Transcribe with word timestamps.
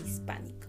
prehispánico. 0.00 0.66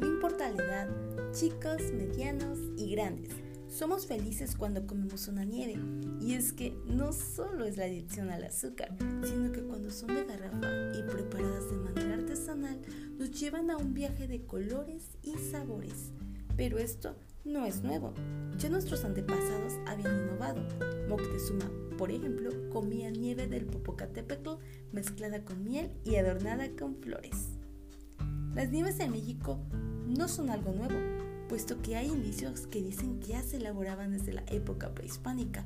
No 0.00 0.06
importa 0.06 0.50
la 0.50 0.62
edad, 0.62 0.88
chicos, 1.32 1.80
medianos 1.92 2.58
y 2.76 2.90
grandes, 2.90 3.30
somos 3.68 4.06
felices 4.06 4.56
cuando 4.56 4.86
comemos 4.86 5.28
una 5.28 5.44
nieve. 5.44 5.76
Y 6.20 6.34
es 6.34 6.52
que 6.52 6.76
no 6.86 7.12
solo 7.12 7.64
es 7.64 7.76
la 7.76 7.84
adicción 7.84 8.30
al 8.30 8.44
azúcar, 8.44 8.94
sino 9.22 9.52
que 9.52 9.62
cuando 9.62 9.90
son 9.90 10.08
de 10.08 10.24
garrafa 10.24 10.98
y 10.98 11.02
preparadas 11.04 11.70
de 11.70 11.76
manera 11.76 12.14
artesanal, 12.14 12.80
nos 13.16 13.30
llevan 13.30 13.70
a 13.70 13.76
un 13.76 13.94
viaje 13.94 14.26
de 14.26 14.44
colores 14.44 15.04
y 15.22 15.36
sabores. 15.38 16.12
Pero 16.56 16.78
esto 16.78 17.16
no 17.44 17.64
es 17.64 17.82
nuevo. 17.82 18.12
Ya 18.58 18.68
nuestros 18.68 19.04
antepasados 19.04 19.74
habían 19.86 20.24
innovado. 20.24 20.62
Moctezuma, 21.08 21.70
por 21.96 22.10
ejemplo, 22.10 22.50
comía 22.70 23.10
nieve 23.10 23.46
del 23.46 23.66
Popocatépetl 23.66 24.50
mezclada 24.92 25.44
con 25.44 25.64
miel 25.64 25.90
y 26.04 26.16
adornada 26.16 26.68
con 26.76 26.96
flores. 26.96 27.59
Las 28.54 28.70
nieves 28.70 28.98
de 28.98 29.08
México 29.08 29.60
no 30.08 30.26
son 30.26 30.50
algo 30.50 30.72
nuevo, 30.72 30.96
puesto 31.48 31.80
que 31.82 31.96
hay 31.96 32.08
indicios 32.08 32.66
que 32.66 32.82
dicen 32.82 33.20
que 33.20 33.28
ya 33.28 33.42
se 33.42 33.58
elaboraban 33.58 34.10
desde 34.10 34.32
la 34.32 34.42
época 34.48 34.92
prehispánica. 34.92 35.64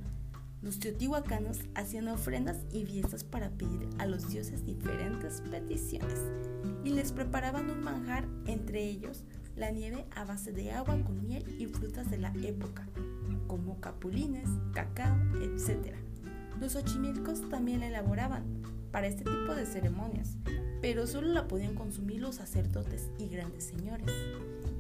Los 0.61 0.81
teotihuacanos 0.81 1.61
hacían 1.75 2.09
ofrendas 2.09 2.59
y 2.73 2.85
fiestas 2.85 3.25
para 3.25 3.51
pedir 3.51 3.89
a 3.99 4.07
los 4.07 4.29
dioses 4.29 4.67
diferentes 4.67 5.43
peticiones 5.51 6.21
y 6.85 6.91
les 6.91 7.13
preparaban 7.13 7.71
un 7.71 7.83
manjar, 7.83 8.29
entre 8.47 8.85
ellos 8.85 9.25
la 9.57 9.71
nieve 9.71 10.05
a 10.15 10.25
base 10.25 10.53
de 10.53 10.73
agua 10.73 11.03
con 11.05 11.27
miel 11.27 11.45
y 11.59 11.67
frutas 11.67 12.11
de 12.11 12.19
la 12.19 12.35
época, 12.43 12.87
como 13.47 13.81
capulines, 13.81 14.49
cacao, 14.75 15.17
etc. 15.41 15.95
Los 16.61 16.77
ochimilcos 16.77 17.49
también 17.49 17.81
la 17.81 17.87
elaboraban 17.87 18.45
para 18.91 19.07
este 19.07 19.25
tipo 19.25 19.55
de 19.55 19.65
ceremonias, 19.65 20.37
pero 20.85 21.07
solo 21.07 21.29
la 21.29 21.49
podían 21.49 21.75
consumir 21.75 22.21
los 22.21 22.35
sacerdotes 22.35 23.09
y 23.17 23.29
grandes 23.29 23.65
señores. 23.65 24.13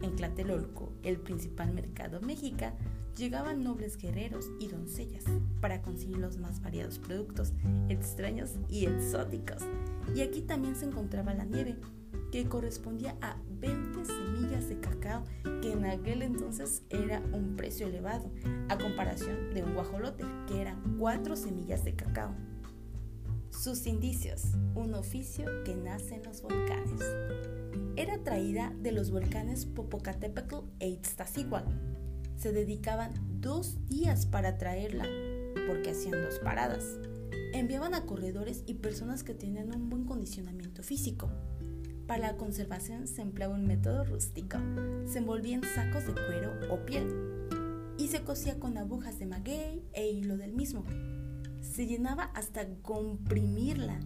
En 0.02 0.14
Tlatelolco, 0.16 0.92
el 1.02 1.16
principal 1.16 1.72
mercado 1.72 2.20
mexica, 2.20 2.74
llegaban 3.16 3.64
nobles 3.64 3.96
guerreros 3.96 4.50
y 4.60 4.68
doncellas 4.68 5.24
para 5.62 5.80
conseguir 5.80 6.18
los 6.18 6.36
más 6.36 6.60
variados 6.60 6.98
productos 6.98 7.54
extraños 7.88 8.50
y 8.68 8.84
exóticos. 8.84 9.62
Y 10.14 10.20
aquí 10.20 10.42
también 10.42 10.76
se 10.76 10.84
encontraba 10.84 11.32
la 11.32 11.46
nieve, 11.46 11.78
que 12.30 12.46
correspondía 12.50 13.16
a 13.22 13.38
20 13.58 14.04
semillas 14.04 14.68
de 14.68 14.80
cacao, 14.80 15.24
que 15.62 15.72
en 15.72 15.86
aquel 15.86 16.20
entonces 16.20 16.82
era 16.90 17.22
un 17.32 17.56
precio 17.56 17.86
elevado, 17.86 18.30
a 18.68 18.76
comparación 18.76 19.54
de 19.54 19.62
un 19.62 19.72
guajolote, 19.72 20.26
que 20.48 20.60
eran 20.60 20.98
4 20.98 21.34
semillas 21.34 21.82
de 21.82 21.94
cacao. 21.94 22.34
Sus 23.58 23.86
indicios, 23.86 24.42
un 24.74 24.92
oficio 24.92 25.46
que 25.64 25.74
nace 25.74 26.16
en 26.16 26.24
los 26.24 26.42
volcanes. 26.42 27.00
Era 27.96 28.22
traída 28.22 28.74
de 28.82 28.92
los 28.92 29.10
volcanes 29.10 29.64
Popocatépetl 29.64 30.56
e 30.80 30.88
Iztaccíhuatl. 30.88 31.72
Se 32.36 32.52
dedicaban 32.52 33.14
dos 33.40 33.86
días 33.88 34.26
para 34.26 34.58
traerla, 34.58 35.06
porque 35.66 35.92
hacían 35.92 36.20
dos 36.20 36.40
paradas. 36.40 36.98
Enviaban 37.54 37.94
a 37.94 38.04
corredores 38.04 38.64
y 38.66 38.74
personas 38.74 39.24
que 39.24 39.32
tenían 39.32 39.74
un 39.74 39.88
buen 39.88 40.04
condicionamiento 40.04 40.82
físico. 40.82 41.30
Para 42.06 42.32
la 42.32 42.36
conservación 42.36 43.06
se 43.06 43.22
empleaba 43.22 43.54
un 43.54 43.66
método 43.66 44.04
rústico. 44.04 44.58
Se 45.06 45.18
envolvía 45.18 45.54
en 45.54 45.64
sacos 45.64 46.06
de 46.06 46.12
cuero 46.12 46.52
o 46.70 46.84
piel 46.84 47.08
y 47.96 48.08
se 48.08 48.24
cosía 48.24 48.58
con 48.58 48.76
agujas 48.76 49.18
de 49.18 49.26
maguey 49.26 49.82
e 49.94 50.10
hilo 50.10 50.36
del 50.36 50.52
mismo. 50.52 50.84
Se 51.64 51.86
llenaba 51.86 52.24
hasta 52.34 52.68
comprimirla. 52.82 53.98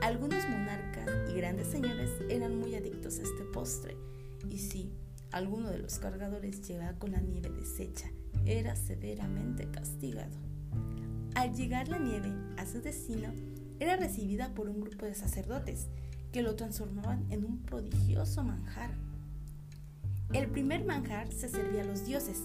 Algunos 0.00 0.48
monarcas 0.48 1.08
y 1.30 1.34
grandes 1.34 1.68
señores 1.68 2.10
eran 2.28 2.58
muy 2.58 2.74
adictos 2.74 3.18
a 3.18 3.22
este 3.22 3.44
postre 3.44 3.96
y 4.48 4.58
si 4.58 4.90
alguno 5.30 5.70
de 5.70 5.78
los 5.78 5.98
cargadores 5.98 6.66
llegaba 6.66 6.98
con 6.98 7.12
la 7.12 7.20
nieve 7.20 7.50
deshecha, 7.50 8.10
era 8.46 8.74
severamente 8.74 9.70
castigado. 9.70 10.36
Al 11.34 11.54
llegar 11.54 11.88
la 11.88 11.98
nieve 11.98 12.32
a 12.56 12.66
su 12.66 12.80
destino, 12.80 13.32
era 13.78 13.96
recibida 13.96 14.54
por 14.54 14.68
un 14.68 14.80
grupo 14.80 15.06
de 15.06 15.14
sacerdotes 15.14 15.86
que 16.32 16.42
lo 16.42 16.56
transformaban 16.56 17.30
en 17.30 17.44
un 17.44 17.58
prodigioso 17.62 18.42
manjar. 18.42 18.90
El 20.32 20.48
primer 20.48 20.84
manjar 20.84 21.30
se 21.30 21.48
servía 21.48 21.82
a 21.82 21.86
los 21.86 22.04
dioses, 22.06 22.38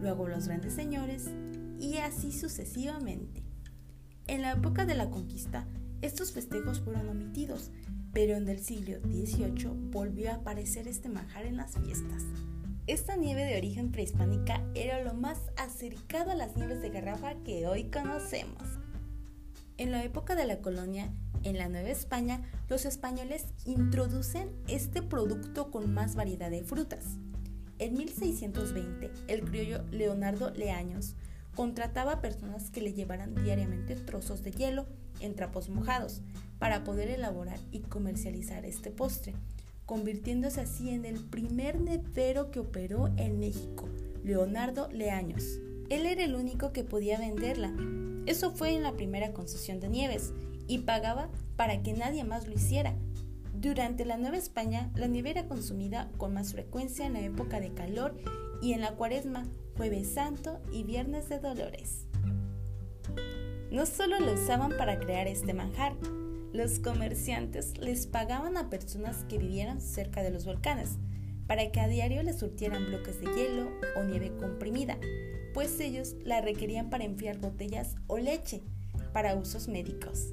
luego 0.00 0.26
a 0.26 0.30
los 0.30 0.46
grandes 0.46 0.72
señores 0.72 1.28
y 1.80 1.96
así 1.96 2.32
sucesivamente. 2.32 3.43
En 4.26 4.40
la 4.40 4.52
época 4.52 4.86
de 4.86 4.94
la 4.94 5.10
conquista, 5.10 5.66
estos 6.00 6.32
festejos 6.32 6.80
fueron 6.80 7.10
omitidos, 7.10 7.70
pero 8.14 8.36
en 8.36 8.48
el 8.48 8.58
siglo 8.58 8.98
XVIII 9.00 9.68
volvió 9.90 10.30
a 10.30 10.36
aparecer 10.36 10.88
este 10.88 11.10
manjar 11.10 11.44
en 11.44 11.58
las 11.58 11.76
fiestas. 11.76 12.22
Esta 12.86 13.16
nieve 13.16 13.44
de 13.44 13.58
origen 13.58 13.92
prehispánica 13.92 14.62
era 14.74 15.02
lo 15.02 15.12
más 15.12 15.38
acercado 15.58 16.30
a 16.30 16.34
las 16.34 16.56
nieves 16.56 16.80
de 16.80 16.88
garrafa 16.88 17.34
que 17.44 17.66
hoy 17.66 17.90
conocemos. 17.90 18.62
En 19.76 19.90
la 19.90 20.02
época 20.04 20.34
de 20.36 20.46
la 20.46 20.60
colonia, 20.60 21.12
en 21.42 21.58
la 21.58 21.68
Nueva 21.68 21.90
España, 21.90 22.40
los 22.68 22.86
españoles 22.86 23.44
introducen 23.66 24.48
este 24.68 25.02
producto 25.02 25.70
con 25.70 25.92
más 25.92 26.14
variedad 26.14 26.50
de 26.50 26.62
frutas. 26.62 27.04
En 27.78 27.94
1620, 27.94 29.10
el 29.28 29.44
criollo 29.44 29.82
Leonardo 29.90 30.50
Leaños 30.50 31.14
contrataba 31.54 32.12
a 32.12 32.20
personas 32.20 32.70
que 32.70 32.80
le 32.80 32.92
llevaran 32.92 33.34
diariamente 33.34 33.96
trozos 33.96 34.42
de 34.42 34.52
hielo 34.52 34.86
en 35.20 35.34
trapos 35.34 35.68
mojados 35.68 36.22
para 36.58 36.84
poder 36.84 37.10
elaborar 37.10 37.58
y 37.70 37.80
comercializar 37.80 38.64
este 38.64 38.90
postre, 38.90 39.34
convirtiéndose 39.86 40.60
así 40.60 40.90
en 40.90 41.04
el 41.04 41.20
primer 41.20 41.80
nevero 41.80 42.50
que 42.50 42.60
operó 42.60 43.10
en 43.16 43.38
México, 43.38 43.88
Leonardo 44.22 44.88
Leaños. 44.88 45.58
Él 45.90 46.06
era 46.06 46.24
el 46.24 46.34
único 46.34 46.72
que 46.72 46.84
podía 46.84 47.18
venderla. 47.18 47.72
Eso 48.26 48.52
fue 48.52 48.74
en 48.74 48.82
la 48.82 48.92
primera 48.92 49.32
concesión 49.32 49.80
de 49.80 49.88
Nieves 49.88 50.32
y 50.66 50.78
pagaba 50.78 51.28
para 51.56 51.82
que 51.82 51.92
nadie 51.92 52.24
más 52.24 52.46
lo 52.46 52.54
hiciera. 52.54 52.94
Durante 53.52 54.04
la 54.04 54.16
Nueva 54.16 54.36
España, 54.36 54.90
la 54.94 55.06
nieve 55.06 55.30
era 55.30 55.46
consumida 55.46 56.10
con 56.16 56.34
más 56.34 56.52
frecuencia 56.52 57.06
en 57.06 57.14
la 57.14 57.20
época 57.20 57.60
de 57.60 57.72
calor 57.72 58.16
y 58.60 58.72
en 58.72 58.80
la 58.80 58.92
cuaresma, 58.92 59.44
jueves 59.76 60.08
santo 60.14 60.60
y 60.72 60.82
viernes 60.84 61.28
de 61.28 61.38
dolores. 61.38 62.06
No 63.70 63.86
solo 63.86 64.20
lo 64.20 64.34
usaban 64.34 64.76
para 64.76 64.98
crear 65.00 65.26
este 65.26 65.52
manjar, 65.52 65.94
los 66.52 66.78
comerciantes 66.78 67.76
les 67.78 68.06
pagaban 68.06 68.56
a 68.56 68.70
personas 68.70 69.24
que 69.28 69.38
vivieran 69.38 69.80
cerca 69.80 70.22
de 70.22 70.30
los 70.30 70.44
volcanes 70.44 70.98
para 71.46 71.70
que 71.72 71.80
a 71.80 71.88
diario 71.88 72.22
les 72.22 72.38
surtieran 72.38 72.86
bloques 72.86 73.20
de 73.20 73.26
hielo 73.34 73.70
o 73.96 74.04
nieve 74.04 74.32
comprimida, 74.38 74.96
pues 75.52 75.78
ellos 75.80 76.14
la 76.24 76.40
requerían 76.40 76.90
para 76.90 77.04
enfriar 77.04 77.38
botellas 77.38 77.96
o 78.06 78.18
leche 78.18 78.62
para 79.12 79.34
usos 79.34 79.68
médicos. 79.68 80.32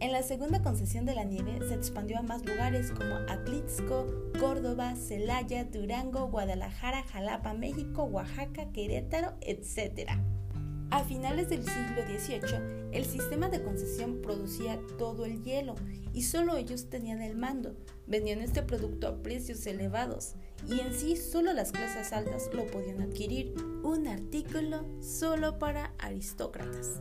En 0.00 0.12
la 0.12 0.22
segunda 0.22 0.62
concesión 0.62 1.06
de 1.06 1.14
la 1.16 1.24
nieve 1.24 1.58
se 1.66 1.74
expandió 1.74 2.18
a 2.18 2.22
más 2.22 2.44
lugares 2.46 2.92
como 2.92 3.16
Atlixco, 3.28 4.06
Córdoba, 4.38 4.94
Celaya, 4.94 5.64
Durango, 5.64 6.28
Guadalajara, 6.28 7.02
Jalapa, 7.02 7.52
México, 7.52 8.04
Oaxaca, 8.04 8.70
Querétaro, 8.72 9.34
etc. 9.40 10.10
A 10.90 11.02
finales 11.02 11.48
del 11.50 11.64
siglo 11.64 12.02
XVIII, 12.06 12.88
el 12.92 13.04
sistema 13.06 13.48
de 13.48 13.60
concesión 13.60 14.22
producía 14.22 14.80
todo 14.98 15.24
el 15.24 15.42
hielo 15.42 15.74
y 16.12 16.22
solo 16.22 16.56
ellos 16.56 16.88
tenían 16.88 17.20
el 17.20 17.36
mando. 17.36 17.74
Vendían 18.06 18.40
este 18.40 18.62
producto 18.62 19.08
a 19.08 19.20
precios 19.20 19.66
elevados 19.66 20.36
y 20.68 20.78
en 20.78 20.94
sí 20.94 21.16
solo 21.16 21.52
las 21.52 21.72
clases 21.72 22.12
altas 22.12 22.48
lo 22.54 22.68
podían 22.68 23.02
adquirir, 23.02 23.52
un 23.82 24.06
artículo 24.06 24.86
solo 25.00 25.58
para 25.58 25.92
aristócratas. 25.98 27.00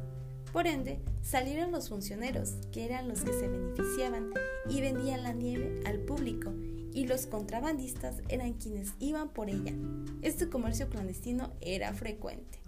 Por 0.51 0.65
ende, 0.65 0.99
salieron 1.21 1.71
los 1.71 1.89
funcioneros, 1.89 2.55
que 2.71 2.85
eran 2.85 3.07
los 3.07 3.21
que 3.21 3.33
se 3.33 3.47
beneficiaban 3.47 4.31
y 4.69 4.81
vendían 4.81 5.23
la 5.23 5.33
nieve 5.33 5.81
al 5.85 5.99
público, 5.99 6.53
y 6.93 7.05
los 7.05 7.27
contrabandistas 7.27 8.21
eran 8.29 8.53
quienes 8.53 8.93
iban 8.99 9.29
por 9.29 9.49
ella. 9.49 9.73
Este 10.21 10.49
comercio 10.49 10.89
clandestino 10.89 11.51
era 11.61 11.93
frecuente. 11.93 12.59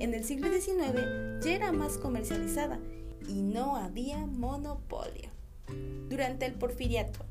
En 0.00 0.12
el 0.12 0.24
siglo 0.24 0.48
XIX 0.48 1.44
ya 1.44 1.54
era 1.54 1.72
más 1.72 1.98
comercializada 1.98 2.80
y 3.28 3.42
no 3.42 3.76
había 3.76 4.26
monopolio. 4.26 5.30
Durante 6.08 6.46
el 6.46 6.54
porfiriato, 6.54 7.24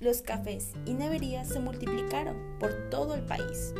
los 0.00 0.22
cafés 0.22 0.72
y 0.84 0.94
neverías 0.94 1.48
se 1.48 1.60
multiplicaron 1.60 2.36
por 2.58 2.90
todo 2.90 3.14
el 3.14 3.22
país 3.22 3.72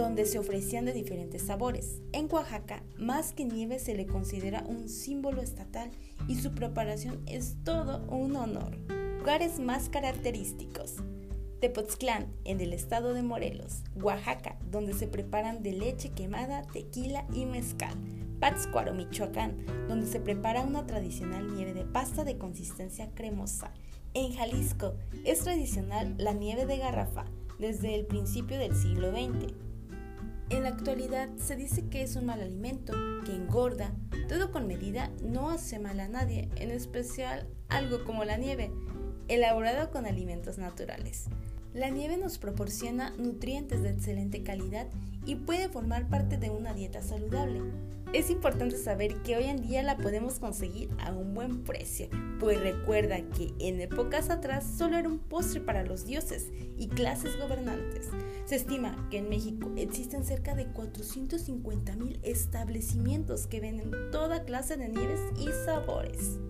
donde 0.00 0.26
se 0.26 0.38
ofrecían 0.38 0.84
de 0.84 0.92
diferentes 0.92 1.42
sabores. 1.42 2.00
En 2.12 2.28
Oaxaca, 2.32 2.82
más 2.98 3.32
que 3.32 3.44
nieve 3.44 3.78
se 3.78 3.94
le 3.94 4.06
considera 4.06 4.64
un 4.66 4.88
símbolo 4.88 5.42
estatal 5.42 5.90
y 6.26 6.36
su 6.36 6.52
preparación 6.52 7.22
es 7.26 7.56
todo 7.64 8.06
un 8.08 8.34
honor. 8.36 8.76
Lugares 9.18 9.58
más 9.58 9.88
característicos. 9.88 10.96
Tepoztlán, 11.60 12.32
en 12.44 12.60
el 12.60 12.72
estado 12.72 13.12
de 13.12 13.22
Morelos, 13.22 13.82
Oaxaca, 13.94 14.58
donde 14.70 14.94
se 14.94 15.06
preparan 15.06 15.62
de 15.62 15.72
leche 15.72 16.10
quemada, 16.10 16.62
tequila 16.62 17.26
y 17.34 17.44
mezcal. 17.44 17.94
Pátzcuaro, 18.40 18.94
Michoacán, 18.94 19.58
donde 19.86 20.06
se 20.06 20.20
prepara 20.20 20.62
una 20.62 20.86
tradicional 20.86 21.54
nieve 21.54 21.74
de 21.74 21.84
pasta 21.84 22.24
de 22.24 22.38
consistencia 22.38 23.10
cremosa. 23.14 23.74
En 24.14 24.32
Jalisco 24.32 24.94
es 25.26 25.40
tradicional 25.40 26.14
la 26.16 26.32
nieve 26.32 26.64
de 26.64 26.78
garrafa 26.78 27.26
desde 27.58 27.94
el 27.94 28.06
principio 28.06 28.58
del 28.58 28.74
siglo 28.74 29.10
XX. 29.10 29.69
En 30.50 30.64
la 30.64 30.70
actualidad 30.70 31.28
se 31.36 31.54
dice 31.54 31.86
que 31.86 32.02
es 32.02 32.16
un 32.16 32.26
mal 32.26 32.40
alimento, 32.40 32.92
que 33.24 33.32
engorda, 33.32 33.94
todo 34.28 34.50
con 34.50 34.66
medida 34.66 35.08
no 35.22 35.48
hace 35.50 35.78
mal 35.78 36.00
a 36.00 36.08
nadie, 36.08 36.48
en 36.56 36.72
especial 36.72 37.46
algo 37.68 38.04
como 38.04 38.24
la 38.24 38.36
nieve, 38.36 38.72
elaborado 39.28 39.92
con 39.92 40.06
alimentos 40.06 40.58
naturales. 40.58 41.26
La 41.72 41.88
nieve 41.88 42.16
nos 42.16 42.38
proporciona 42.38 43.10
nutrientes 43.10 43.84
de 43.84 43.90
excelente 43.90 44.42
calidad 44.42 44.88
y 45.24 45.36
puede 45.36 45.68
formar 45.68 46.08
parte 46.08 46.36
de 46.36 46.50
una 46.50 46.74
dieta 46.74 47.00
saludable. 47.00 47.60
Es 48.12 48.28
importante 48.28 48.76
saber 48.76 49.22
que 49.22 49.36
hoy 49.36 49.44
en 49.44 49.62
día 49.62 49.84
la 49.84 49.96
podemos 49.96 50.40
conseguir 50.40 50.90
a 50.98 51.12
un 51.12 51.32
buen 51.32 51.62
precio, 51.62 52.08
pues 52.40 52.60
recuerda 52.60 53.20
que 53.36 53.54
en 53.60 53.80
épocas 53.80 54.30
atrás 54.30 54.66
solo 54.76 54.96
era 54.96 55.08
un 55.08 55.20
postre 55.20 55.60
para 55.60 55.84
los 55.84 56.06
dioses 56.06 56.48
y 56.76 56.88
clases 56.88 57.38
gobernantes. 57.38 58.08
Se 58.46 58.56
estima 58.56 59.06
que 59.12 59.18
en 59.18 59.28
México 59.28 59.70
existen 59.76 60.24
cerca 60.24 60.56
de 60.56 60.66
450 60.66 61.94
mil 61.94 62.18
establecimientos 62.24 63.46
que 63.46 63.60
venden 63.60 63.92
toda 64.10 64.44
clase 64.44 64.76
de 64.76 64.88
nieves 64.88 65.20
y 65.38 65.46
sabores. 65.64 66.40